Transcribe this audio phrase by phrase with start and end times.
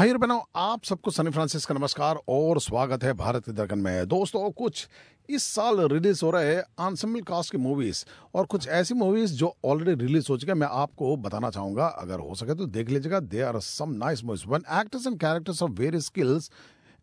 [0.00, 3.80] भाई और बहनों आप सबको सनी फ्रांसिस का नमस्कार और स्वागत है भारत के दर्पण
[3.82, 4.86] में। दोस्तों कुछ
[5.28, 10.06] इस साल रिलीज़ हो रहे आंसम्बल कास्ट की मूवीज़ और कुछ ऐसी मूवीज़ जो ऑलरेडी
[10.06, 13.42] रिलीज़ हो चुके हैं। मैं आपको बताना चाहूँगा अगर हो सके तो देख लीजिएगा। They
[13.42, 16.50] are some nice movies one actors and characters of various skills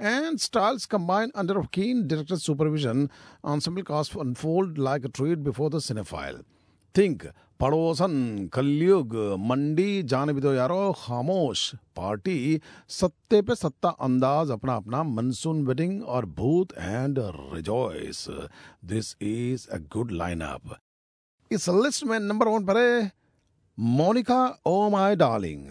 [0.00, 3.06] and styles combined under keen director's supervision,
[3.52, 6.44] ensemble cast unfold like a treat before the cinephile.
[6.96, 7.26] Think
[7.60, 15.02] Padosan, Kalyug, मंडी जान भी दो यारो, खामोश, पार्टी, सत्ते पे सत्ता अंदाज, अपना अपना
[15.02, 18.26] मनसून वेडिंग और Bhoot and rejoice
[18.84, 20.76] this is a good lineup
[21.50, 23.10] इस लिस्ट में नंबर वन पर है,
[23.78, 25.68] मोनिका, ओ माय डार्लिंग।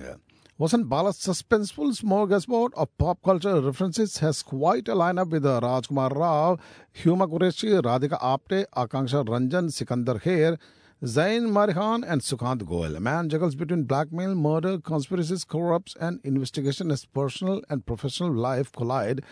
[0.60, 6.14] वसन बालस सस्पेंसफुल स्मोक एसपोर्ट और pop culture references has quite a lineup with Rajkummar
[6.18, 6.60] Rao,
[6.96, 10.58] Huma Qureshi, Radhika Apte, Akanksha Ranjan, Sikandar Kher
[11.06, 12.96] Zain Marihan and Sukant Goel.
[12.96, 18.72] A man juggles between blackmail, murder, conspiracies, corrupts, and investigation as personal and professional life
[18.72, 19.24] collide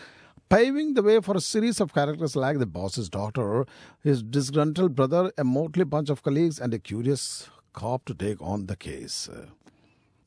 [0.48, 3.66] paving the way for a series of characters like the boss's daughter,
[4.04, 8.66] his disgruntled brother, a motley bunch of colleagues, and a curious cop to take on
[8.66, 9.28] the case.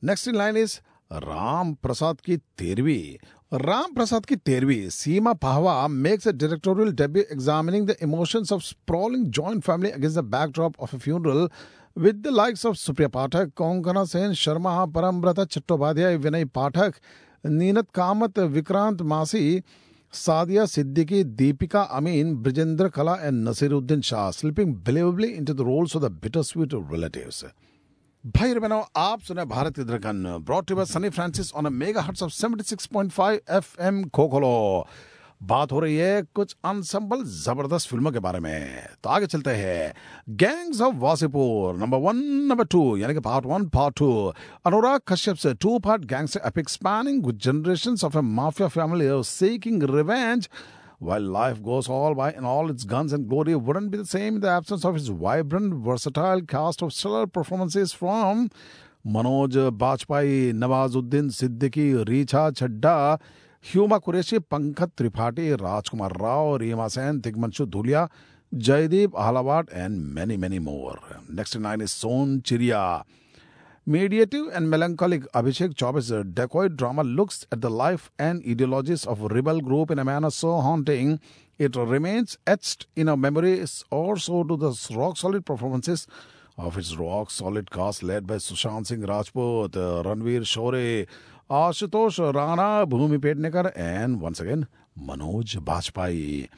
[0.02, 6.28] Next in line is Ram Prasad की तेरहवीं। राम प्रसाद की Tehrvi. Seema Pahwa makes
[6.28, 10.98] a directorial debut examining the emotions of sprawling joint family against the backdrop of a
[10.98, 11.48] funeral
[11.96, 17.00] with the likes of Supriya Pathak Konkona Sen Sharma Parambrata Chattopadhyay Vinay Pathak
[17.44, 19.62] Ninad Kamat Vikrant Massey
[20.12, 26.04] Sadia Siddiqui Deepika Amin Brijendra Kala and Naseeruddin Shah slipping believably into the roles of
[26.04, 27.44] the bitter sweet relatives
[28.26, 32.30] भाई बहनों, आप सुने भारत की धड़कन brought to Sunny Francis on mega hertz of
[32.32, 34.86] 76.5 FM खोखलो।
[35.42, 39.94] बात हो रही है कुछ अनसम्बल ज़बरदस्त फ़िल्मों के बारे में। तो आगे चलते हैं।
[40.28, 42.16] Gangs of Wasseypur number one
[42.50, 44.32] number two यानी कि part one part two
[44.66, 49.80] Anurag Kashyap से two part gangs epic spanning with generations of a mafia family seeking
[49.94, 50.50] revenge
[50.98, 54.36] while life goes all by in all its guns and glory wouldn't be the same
[54.36, 58.50] in the absence of his vibrant, versatile cast of stellar performances from
[59.06, 63.20] Manoj Bajpayee, Nawazuddin Siddiqui, Richa Chadha,
[63.62, 68.10] Huma Qureshi, Pankaj Tripathi, Rajkumar Rao, Reema Sen, Tigmanshu Dhulia,
[68.54, 70.98] Jaideep Ahlawat, and many, many more.
[71.28, 73.04] Next in line is Sonchiriya.
[73.88, 79.28] Mediative and melancholic Abhishek Chaube's dacoit drama looks at the life and ideologies of a
[79.28, 81.18] rebel group in a manner so haunting
[81.58, 86.06] it remains etched in our memories or so do the rock-solid performances
[86.58, 91.06] of its rock-solid cast led by Sushant Singh Rajput, uh, Ranvir Shorey,
[91.50, 94.66] Ashutosh Rana, Bhumi Pednekar, and once again,
[95.02, 96.50] Manoj Bajpayee.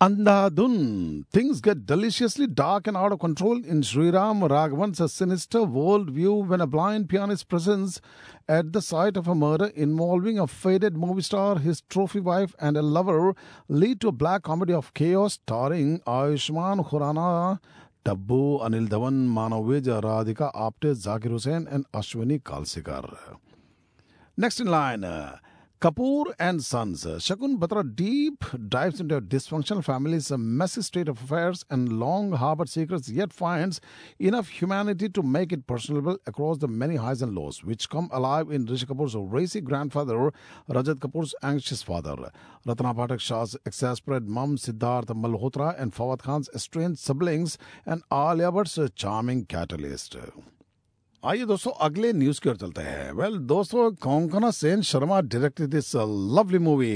[0.00, 1.24] Andhadhun.
[1.28, 6.60] Things get deliciously dark and out of control in Sriram Raghavan's sinister world view when
[6.60, 8.00] a blind pianist presents
[8.48, 12.76] at the site of a murder involving a faded movie star, his trophy wife, and
[12.76, 13.36] a lover
[13.68, 17.60] lead to a black comedy of chaos starring Ayushmann Khurrana,
[18.04, 23.38] Tabu, Anil Dhawan, Manav Vij, Radhika Apte, Zakir Hussain, and Ashwini Kalsekar.
[24.36, 25.04] Next in line.
[25.84, 27.04] Kapoor and Sons.
[27.04, 32.70] Shakun Batra deep dives into a dysfunctional family's messy state of affairs and long harbored
[32.70, 33.82] secrets, yet finds
[34.18, 38.50] enough humanity to make it personable across the many highs and lows, which come alive
[38.50, 40.32] in Rishi Kapoor's racy grandfather,
[40.70, 42.16] Rajat Kapoor's anxious father,
[42.64, 48.78] Ratna Pathak Shah's exasperated mum, Siddharth Malhotra, and Fawad Khan's estranged siblings, and Alia Bhatt's
[48.96, 50.16] charming catalyst.
[51.24, 55.68] आइए दोस्तों अगले news की ओर चलते हैं। Well well, दोस्तों Konkona Sen Sharma directed
[55.70, 55.94] this
[56.36, 56.90] lovely movie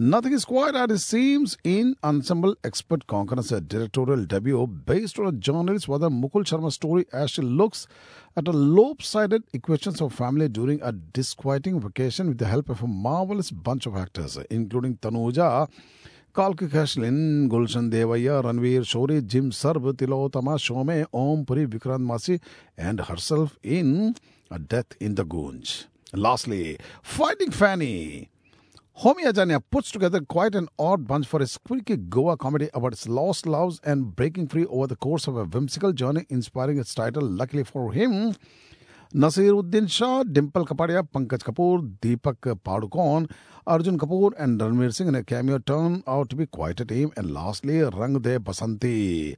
[0.00, 5.90] nothing is quite at seems in ensemble expert Konkona's directorial debut based on a journalist
[5.92, 7.84] Vada Mukul Sharma's story actually looks
[8.40, 12.90] at a lopsided equations of family during a disquieting vacation with the help of a
[13.08, 15.50] marvelous bunch of actors including Tanuja
[16.36, 22.38] Kalki Koechlin, Gulshan Devaiah, Ranvir Shorey, Jim Sarb, Tillotama, Shome, Om Puri, Vikrant Massey,
[22.76, 24.14] and herself in
[24.50, 25.86] A Death in the Gunj.
[26.12, 28.28] Lastly, Finding Fanny.
[28.98, 33.08] Homi Adajania puts together quite an odd bunch for a squeaky Goa comedy about its
[33.08, 37.22] lost loves and breaking free over the course of a whimsical journey inspiring its title.
[37.22, 38.34] Luckily for him,
[39.14, 43.30] Naseeruddin Shah, Dimple Kapadia, Pankaj Kapoor, Deepika Padukone,
[43.66, 47.12] Arjun Kapoor, and Ranveer Singh in a cameo turn out to be quite a team.
[47.16, 49.36] And lastly, Rang De Basanti.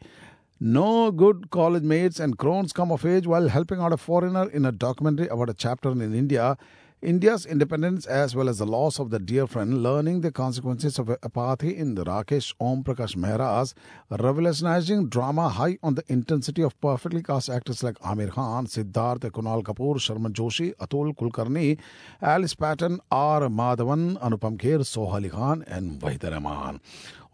[0.59, 4.65] No good college mates and crones come of age while helping out a foreigner in
[4.65, 6.57] a documentary about a chapter in India
[7.01, 11.09] India's independence as well as the loss of the dear friend, learning the consequences of
[11.09, 13.73] apathy in the Rakesh Om Prakash Mehra's
[14.11, 19.63] revolutionizing drama high on the intensity of perfectly cast actors like Aamir Khan, Siddharth, Kunal
[19.63, 21.79] Kapoor, Sharman Joshi, Atul Kulkarni,
[22.21, 23.43] Alice Patten, R.
[23.43, 26.81] Madhavan, Anupam Kher, Soha Ali Khan and Waheeda Rehman.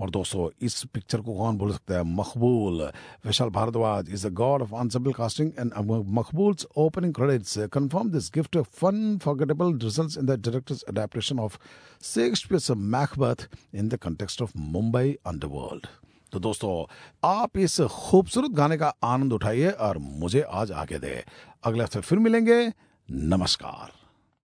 [0.01, 2.03] और दोस्तों, इस picture को कौन भूल सकता है?
[2.17, 2.83] Maqbool.
[3.27, 5.73] Vishal Bhardwaj is a god of ensemble casting and
[6.19, 11.59] Maqbool opening credits confirm this gift fun forgettable result in the director's adaptation of
[12.05, 15.87] Shakespeare's Macbeth in the context of Mumbai underworld
[16.33, 16.71] तो दोस्तों,
[17.25, 21.23] आप इस खूबसूरत गाने का आनंद उठाइए और मुझे आज आगे दे।
[21.65, 22.73] अगले हफ़्ते फिर मिलेंगे।
[23.09, 23.93] नमस्कार।